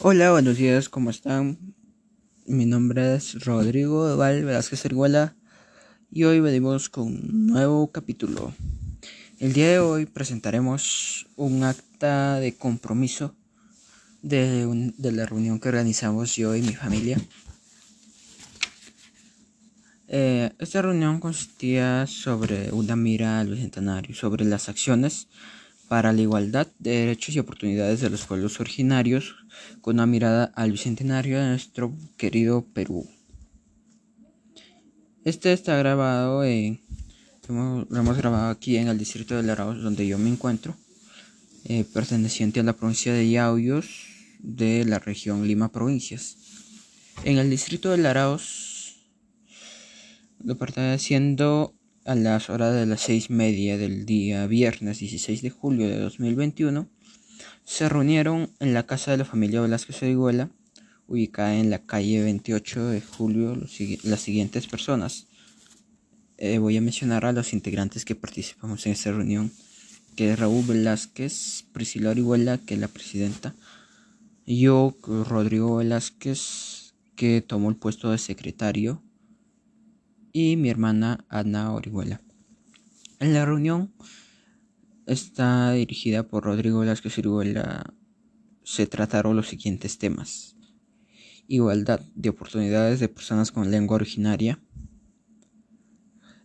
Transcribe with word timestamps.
Hola, 0.00 0.30
buenos 0.30 0.58
días, 0.58 0.90
¿cómo 0.90 1.08
están? 1.08 1.74
Mi 2.44 2.66
nombre 2.66 3.14
es 3.14 3.42
Rodrigo 3.46 4.14
Val 4.18 4.44
Velázquez 4.44 4.84
Arguela 4.84 5.36
y 6.10 6.24
hoy 6.24 6.38
venimos 6.40 6.90
con 6.90 7.06
un 7.06 7.46
nuevo 7.46 7.90
capítulo. 7.90 8.52
El 9.38 9.54
día 9.54 9.70
de 9.70 9.78
hoy 9.78 10.04
presentaremos 10.04 11.26
un 11.36 11.64
acta 11.64 12.38
de 12.40 12.54
compromiso 12.54 13.34
de, 14.20 14.92
de 14.98 15.12
la 15.12 15.24
reunión 15.24 15.60
que 15.60 15.70
organizamos 15.70 16.36
yo 16.36 16.54
y 16.54 16.60
mi 16.60 16.74
familia. 16.74 17.18
Eh, 20.08 20.52
esta 20.58 20.82
reunión 20.82 21.20
consistía 21.20 22.06
sobre 22.06 22.70
una 22.70 22.96
mira 22.96 23.40
al 23.40 23.48
bicentenario, 23.48 24.14
sobre 24.14 24.44
las 24.44 24.68
acciones 24.68 25.28
para 25.88 26.12
la 26.12 26.20
igualdad 26.20 26.66
de 26.78 26.90
derechos 26.90 27.34
y 27.34 27.38
oportunidades 27.38 28.00
de 28.00 28.10
los 28.10 28.24
pueblos 28.26 28.60
originarios, 28.60 29.36
con 29.80 29.96
una 29.96 30.06
mirada 30.06 30.52
al 30.54 30.72
bicentenario 30.72 31.38
de 31.38 31.48
nuestro 31.48 31.94
querido 32.16 32.64
Perú. 32.72 33.08
Este 35.24 35.52
está 35.52 35.76
grabado, 35.76 36.44
en, 36.44 36.80
lo 37.48 37.86
hemos 37.90 38.16
grabado 38.16 38.50
aquí 38.50 38.76
en 38.76 38.88
el 38.88 38.98
distrito 38.98 39.36
de 39.36 39.42
Laraos, 39.42 39.82
donde 39.82 40.06
yo 40.06 40.18
me 40.18 40.30
encuentro, 40.30 40.76
eh, 41.64 41.84
perteneciente 41.92 42.60
a 42.60 42.62
la 42.62 42.74
provincia 42.74 43.12
de 43.12 43.28
Yauyos 43.28 44.06
de 44.38 44.84
la 44.84 44.98
región 44.98 45.46
Lima 45.46 45.72
Provincias. 45.72 46.36
En 47.24 47.38
el 47.38 47.50
distrito 47.50 47.90
de 47.90 47.98
Laraos, 47.98 48.96
lo 50.44 50.56
perteneciendo 50.56 51.75
a 52.06 52.14
las 52.14 52.50
horas 52.50 52.74
de 52.74 52.86
las 52.86 53.00
seis 53.00 53.30
media 53.30 53.76
del 53.76 54.06
día 54.06 54.46
viernes 54.46 55.00
16 55.00 55.42
de 55.42 55.50
julio 55.50 55.88
de 55.88 55.98
2021, 55.98 56.88
se 57.64 57.88
reunieron 57.88 58.50
en 58.60 58.74
la 58.74 58.86
casa 58.86 59.10
de 59.10 59.16
la 59.16 59.24
familia 59.24 59.60
Velázquez 59.60 60.02
Orihuela, 60.02 60.48
ubicada 61.08 61.56
en 61.56 61.68
la 61.68 61.80
calle 61.80 62.22
28 62.22 62.86
de 62.86 63.00
julio, 63.00 63.56
las 64.04 64.20
siguientes 64.20 64.68
personas. 64.68 65.26
Eh, 66.38 66.58
voy 66.58 66.76
a 66.76 66.80
mencionar 66.80 67.26
a 67.26 67.32
los 67.32 67.52
integrantes 67.52 68.04
que 68.04 68.14
participamos 68.14 68.86
en 68.86 68.92
esta 68.92 69.10
reunión, 69.10 69.50
que 70.14 70.32
es 70.32 70.38
Raúl 70.38 70.64
Velázquez, 70.64 71.64
Priscila 71.72 72.10
Orihuela, 72.10 72.58
que 72.58 72.74
es 72.74 72.80
la 72.80 72.88
presidenta, 72.88 73.54
yo, 74.46 74.96
Rodrigo 75.02 75.76
Velázquez, 75.76 76.94
que 77.16 77.40
tomó 77.40 77.68
el 77.68 77.76
puesto 77.76 78.12
de 78.12 78.18
secretario, 78.18 79.02
y 80.38 80.58
mi 80.58 80.68
hermana 80.68 81.24
Ana 81.30 81.72
Orihuela. 81.72 82.20
En 83.20 83.32
la 83.32 83.46
reunión 83.46 83.94
está 85.06 85.72
dirigida 85.72 86.28
por 86.28 86.44
Rodrigo 86.44 86.80
Velázquez 86.80 87.16
Orihuela. 87.16 87.94
Se 88.62 88.86
trataron 88.86 89.34
los 89.34 89.48
siguientes 89.48 89.96
temas. 89.96 90.58
Igualdad 91.48 92.00
de 92.14 92.28
oportunidades 92.28 93.00
de 93.00 93.08
personas 93.08 93.50
con 93.50 93.70
lengua 93.70 93.94
originaria, 93.94 94.60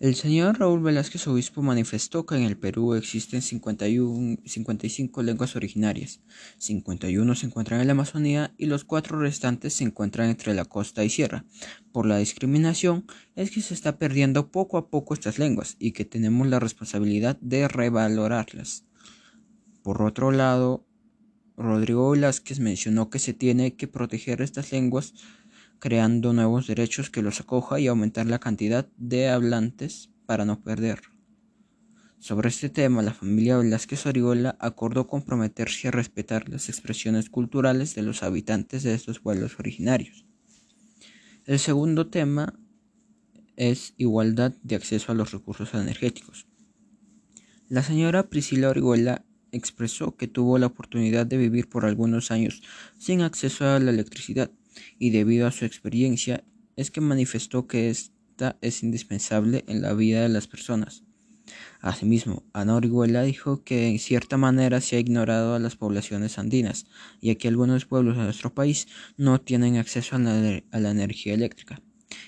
el 0.00 0.14
señor 0.14 0.60
Raúl 0.60 0.80
Velázquez 0.80 1.26
Obispo 1.26 1.60
manifestó 1.60 2.24
que 2.24 2.36
en 2.36 2.42
el 2.42 2.56
Perú 2.56 2.94
existen 2.94 3.42
51, 3.42 4.38
55 4.44 5.22
lenguas 5.24 5.56
originarias, 5.56 6.20
51 6.58 7.34
se 7.34 7.46
encuentran 7.46 7.80
en 7.80 7.88
la 7.88 7.92
Amazonía 7.94 8.54
y 8.56 8.66
los 8.66 8.84
cuatro 8.84 9.18
restantes 9.18 9.74
se 9.74 9.84
encuentran 9.84 10.30
entre 10.30 10.54
la 10.54 10.64
costa 10.64 11.02
y 11.02 11.10
sierra. 11.10 11.44
Por 11.90 12.06
la 12.06 12.18
discriminación 12.18 13.06
es 13.34 13.50
que 13.50 13.60
se 13.60 13.74
está 13.74 13.98
perdiendo 13.98 14.52
poco 14.52 14.78
a 14.78 14.88
poco 14.88 15.14
estas 15.14 15.38
lenguas 15.38 15.74
y 15.80 15.90
que 15.90 16.04
tenemos 16.04 16.46
la 16.46 16.60
responsabilidad 16.60 17.36
de 17.40 17.66
revalorarlas. 17.66 18.84
Por 19.82 20.02
otro 20.02 20.30
lado, 20.30 20.86
Rodrigo 21.56 22.10
Velázquez 22.10 22.60
mencionó 22.60 23.10
que 23.10 23.18
se 23.18 23.32
tiene 23.34 23.74
que 23.74 23.88
proteger 23.88 24.42
estas 24.42 24.70
lenguas 24.70 25.14
creando 25.78 26.32
nuevos 26.32 26.66
derechos 26.66 27.10
que 27.10 27.22
los 27.22 27.40
acoja 27.40 27.80
y 27.80 27.86
aumentar 27.86 28.26
la 28.26 28.38
cantidad 28.38 28.88
de 28.96 29.28
hablantes 29.28 30.10
para 30.26 30.44
no 30.44 30.62
perder. 30.62 31.00
Sobre 32.18 32.48
este 32.48 32.68
tema, 32.68 33.02
la 33.02 33.14
familia 33.14 33.58
Velázquez 33.58 34.06
Orihuela 34.06 34.56
acordó 34.58 35.06
comprometerse 35.06 35.88
a 35.88 35.92
respetar 35.92 36.48
las 36.48 36.68
expresiones 36.68 37.30
culturales 37.30 37.94
de 37.94 38.02
los 38.02 38.24
habitantes 38.24 38.82
de 38.82 38.94
estos 38.94 39.20
pueblos 39.20 39.58
originarios. 39.60 40.24
El 41.46 41.60
segundo 41.60 42.08
tema 42.08 42.58
es 43.56 43.94
igualdad 43.96 44.52
de 44.62 44.74
acceso 44.74 45.12
a 45.12 45.14
los 45.14 45.30
recursos 45.30 45.72
energéticos. 45.74 46.46
La 47.68 47.82
señora 47.82 48.28
Priscila 48.28 48.70
Orihuela 48.70 49.24
expresó 49.52 50.16
que 50.16 50.26
tuvo 50.26 50.58
la 50.58 50.66
oportunidad 50.66 51.26
de 51.26 51.36
vivir 51.36 51.68
por 51.68 51.84
algunos 51.84 52.30
años 52.30 52.62
sin 52.98 53.20
acceso 53.20 53.64
a 53.66 53.78
la 53.78 53.90
electricidad 53.90 54.50
y 54.98 55.10
debido 55.10 55.46
a 55.46 55.52
su 55.52 55.64
experiencia 55.64 56.44
es 56.76 56.90
que 56.90 57.00
manifestó 57.00 57.66
que 57.66 57.90
esta 57.90 58.56
es 58.60 58.82
indispensable 58.82 59.64
en 59.66 59.82
la 59.82 59.94
vida 59.94 60.22
de 60.22 60.28
las 60.28 60.46
personas. 60.46 61.04
Asimismo, 61.80 62.44
Ana 62.52 62.76
Orihuela 62.76 63.22
dijo 63.22 63.62
que 63.64 63.88
en 63.88 63.98
cierta 63.98 64.36
manera 64.36 64.80
se 64.80 64.96
ha 64.96 65.00
ignorado 65.00 65.54
a 65.54 65.58
las 65.58 65.76
poblaciones 65.76 66.38
andinas, 66.38 66.86
ya 67.20 67.34
que 67.36 67.48
algunos 67.48 67.86
pueblos 67.86 68.16
de 68.16 68.24
nuestro 68.24 68.52
país 68.54 68.88
no 69.16 69.40
tienen 69.40 69.76
acceso 69.76 70.16
a 70.16 70.18
la, 70.18 70.62
a 70.70 70.80
la 70.80 70.90
energía 70.90 71.34
eléctrica, 71.34 71.80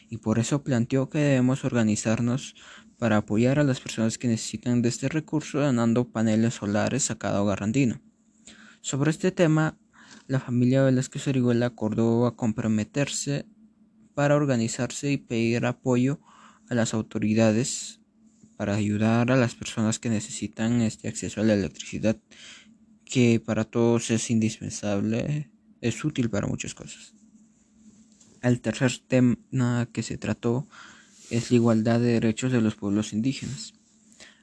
y 0.08 0.18
por 0.18 0.38
eso 0.38 0.62
planteó 0.62 1.10
que 1.10 1.18
debemos 1.18 1.64
organizarnos 1.64 2.54
para 2.98 3.18
apoyar 3.18 3.58
a 3.58 3.64
las 3.64 3.80
personas 3.80 4.18
que 4.18 4.28
necesitan 4.28 4.82
de 4.82 4.88
este 4.90 5.08
recurso 5.08 5.58
donando 5.60 6.10
paneles 6.10 6.54
solares 6.54 7.10
a 7.10 7.18
cada 7.18 7.42
hogar 7.42 7.62
andino. 7.62 8.00
Sobre 8.82 9.10
este 9.10 9.32
tema, 9.32 9.78
la 10.30 10.38
familia 10.38 10.84
Velázquez 10.84 11.26
Orihuela 11.26 11.66
acordó 11.66 12.24
a 12.24 12.36
comprometerse 12.36 13.46
para 14.14 14.36
organizarse 14.36 15.10
y 15.10 15.16
pedir 15.16 15.66
apoyo 15.66 16.20
a 16.68 16.76
las 16.76 16.94
autoridades 16.94 18.00
para 18.56 18.76
ayudar 18.76 19.32
a 19.32 19.36
las 19.36 19.56
personas 19.56 19.98
que 19.98 20.08
necesitan 20.08 20.82
este 20.82 21.08
acceso 21.08 21.40
a 21.40 21.44
la 21.44 21.54
electricidad 21.54 22.16
que 23.04 23.42
para 23.44 23.64
todos 23.64 24.12
es 24.12 24.30
indispensable, 24.30 25.50
es 25.80 26.04
útil 26.04 26.30
para 26.30 26.46
muchas 26.46 26.74
cosas. 26.74 27.12
El 28.40 28.60
tercer 28.60 28.92
tema 29.08 29.88
que 29.92 30.04
se 30.04 30.16
trató 30.16 30.68
es 31.30 31.50
la 31.50 31.56
igualdad 31.56 31.98
de 31.98 32.12
derechos 32.12 32.52
de 32.52 32.60
los 32.60 32.76
pueblos 32.76 33.12
indígenas. 33.12 33.74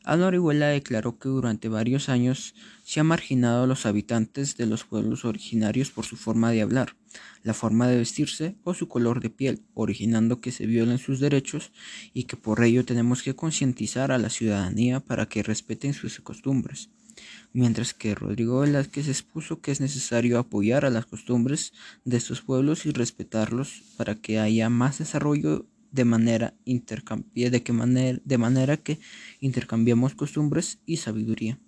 Ana 0.09 0.27
Orihuela 0.27 0.69
declaró 0.69 1.19
que 1.19 1.27
durante 1.27 1.67
varios 1.67 2.07
años 2.07 2.55
se 2.85 3.01
ha 3.01 3.03
marginado 3.03 3.65
a 3.65 3.67
los 3.67 3.85
habitantes 3.85 4.55
de 4.55 4.65
los 4.65 4.85
pueblos 4.85 5.25
originarios 5.25 5.91
por 5.91 6.05
su 6.05 6.15
forma 6.15 6.49
de 6.49 6.61
hablar, 6.61 6.95
la 7.43 7.53
forma 7.53 7.89
de 7.89 7.97
vestirse 7.97 8.55
o 8.63 8.73
su 8.73 8.87
color 8.87 9.19
de 9.19 9.29
piel, 9.29 9.63
originando 9.73 10.39
que 10.39 10.53
se 10.53 10.65
violen 10.65 10.97
sus 10.97 11.19
derechos 11.19 11.73
y 12.13 12.23
que 12.23 12.37
por 12.37 12.63
ello 12.63 12.85
tenemos 12.85 13.21
que 13.21 13.35
concientizar 13.35 14.13
a 14.13 14.17
la 14.17 14.29
ciudadanía 14.29 15.01
para 15.01 15.25
que 15.25 15.43
respeten 15.43 15.93
sus 15.93 16.21
costumbres. 16.21 16.89
Mientras 17.51 17.93
que 17.93 18.15
Rodrigo 18.15 18.61
Velázquez 18.61 19.09
expuso 19.09 19.59
que 19.59 19.71
es 19.71 19.81
necesario 19.81 20.39
apoyar 20.39 20.85
a 20.85 20.89
las 20.89 21.05
costumbres 21.05 21.73
de 22.05 22.15
estos 22.15 22.41
pueblos 22.41 22.85
y 22.85 22.91
respetarlos 22.91 23.83
para 23.97 24.15
que 24.15 24.39
haya 24.39 24.69
más 24.69 24.99
desarrollo 24.99 25.65
de 25.97 26.05
manera, 26.05 26.53
de, 26.65 27.63
que 27.63 27.73
manera, 27.73 28.19
de 28.23 28.37
manera 28.37 28.77
que 28.77 28.99
intercambiamos 29.41 30.13
costumbres 30.13 30.77
y 30.85 30.97
sabiduría. 30.97 31.59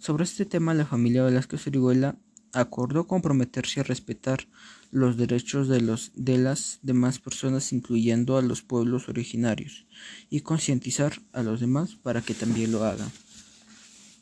Sobre 0.00 0.24
este 0.24 0.44
tema, 0.44 0.74
la 0.74 0.86
familia 0.86 1.22
Velázquez 1.22 1.68
Orihuela 1.68 2.18
acordó 2.52 3.06
comprometerse 3.06 3.80
a 3.80 3.84
respetar 3.84 4.48
los 4.90 5.16
derechos 5.16 5.68
de, 5.68 5.80
los, 5.80 6.10
de 6.14 6.36
las 6.38 6.80
demás 6.82 7.20
personas, 7.20 7.72
incluyendo 7.72 8.36
a 8.36 8.42
los 8.42 8.62
pueblos 8.62 9.08
originarios, 9.08 9.86
y 10.30 10.40
concientizar 10.40 11.12
a 11.32 11.42
los 11.44 11.60
demás 11.60 11.94
para 11.94 12.22
que 12.22 12.34
también 12.34 12.72
lo 12.72 12.84
hagan. 12.84 13.10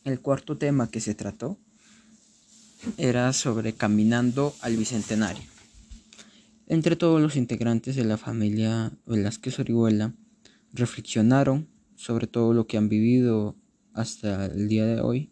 El 0.04 0.20
cuarto 0.20 0.59
tema 0.59 0.91
que 0.91 1.00
se 1.00 1.14
trató 1.14 1.59
era 2.99 3.32
sobre 3.32 3.72
caminando 3.72 4.54
al 4.60 4.76
Bicentenario. 4.76 5.52
Entre 6.73 6.97
todos 6.97 7.21
los 7.21 7.37
integrantes 7.37 7.97
de 7.97 8.05
la 8.07 8.17
familia 8.17 8.97
Velázquez 9.05 9.59
Orihuela 9.59 10.15
reflexionaron 10.73 11.69
sobre 11.97 12.27
todo 12.27 12.55
lo 12.55 12.67
que 12.67 12.79
han 12.79 12.89
vivido 12.89 13.59
hasta 13.93 14.47
el 14.47 14.71
día 14.71 14.87
de 14.87 15.03
hoy 15.03 15.31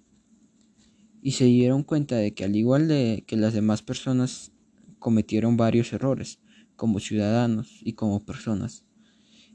y 1.23 1.31
se 1.31 1.47
dieron 1.47 1.83
cuenta 1.83 2.17
de 2.17 2.35
que 2.35 2.45
al 2.45 2.55
igual 2.57 2.89
de 2.89 3.25
que 3.27 3.39
las 3.39 3.55
demás 3.55 3.81
personas 3.81 4.53
cometieron 4.99 5.57
varios 5.57 5.95
errores 5.95 6.41
como 6.77 7.01
ciudadanos 7.01 7.81
y 7.81 7.95
como 7.95 8.23
personas. 8.23 8.85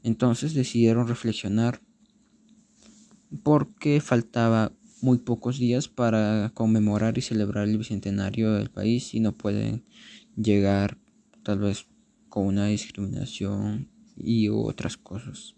Entonces 0.02 0.54
decidieron 0.54 1.06
reflexionar 1.06 1.80
porque 3.44 4.00
faltaba 4.00 4.72
muy 5.02 5.18
pocos 5.18 5.60
días 5.60 5.86
para 5.86 6.50
conmemorar 6.52 7.16
y 7.16 7.22
celebrar 7.22 7.68
el 7.68 7.78
bicentenario 7.78 8.54
del 8.54 8.70
país 8.70 9.14
y 9.14 9.20
no 9.20 9.30
pueden 9.30 9.84
llegar 10.34 10.98
tal 11.46 11.60
vez 11.60 11.86
con 12.28 12.46
una 12.46 12.66
discriminación 12.66 13.88
y 14.16 14.48
otras 14.48 14.96
cosas. 14.96 15.54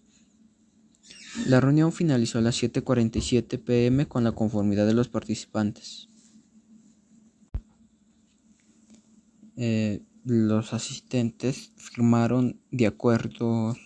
La 1.47 1.63
reunión 1.63 1.93
finalizó 1.93 2.37
a 2.37 2.43
las 2.43 2.63
7.47 2.63 3.59
pm 3.59 4.07
con 4.07 4.23
la 4.23 4.33
conformidad 4.33 4.87
de 4.87 4.93
los 4.93 5.09
participantes. 5.09 6.09
eh, 9.61 10.05
los 10.25 10.73
asistentes 10.73 11.73
firmaron 11.77 12.61
de 12.71 12.87
acuerdo 12.87 13.77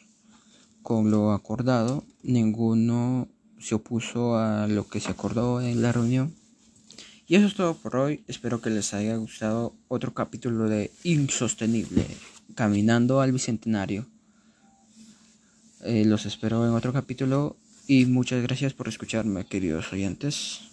con 0.83 1.11
lo 1.11 1.33
acordado, 1.33 2.05
ninguno 2.23 3.29
se 3.59 3.77
opuso 3.77 4.37
a 4.37 4.67
lo 4.67 4.87
que 4.87 5.01
se 5.01 5.11
acordó 5.11 5.63
en 5.63 5.81
la 5.81 5.93
reunión. 5.93 6.35
Y 7.33 7.37
eso 7.37 7.47
es 7.47 7.55
todo 7.55 7.73
por 7.73 7.97
hoy. 7.97 8.23
Espero 8.29 8.61
que 8.61 8.69
les 8.69 8.93
haya 8.93 9.17
gustado 9.17 9.75
otro 9.89 10.13
capítulo 10.13 10.69
de 10.69 10.91
Insostenible, 11.03 12.05
Caminando 12.55 13.23
al 13.23 13.33
Bicentenario. 13.33 14.05
Eh, 15.81 16.05
los 16.05 16.27
espero 16.27 16.67
en 16.67 16.75
otro 16.75 16.93
capítulo 16.93 17.57
y 17.87 18.05
muchas 18.05 18.43
gracias 18.43 18.75
por 18.75 18.87
escucharme, 18.87 19.47
queridos 19.47 19.91
oyentes. 19.95 20.72